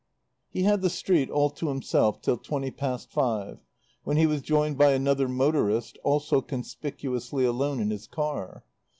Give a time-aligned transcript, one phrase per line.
[0.49, 3.59] He had the street all to himself till twenty past five,
[4.03, 8.65] when he was joined by another motorist, also conspicuously alone in his car.